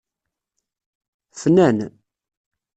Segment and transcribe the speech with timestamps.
[1.41, 1.77] Fnan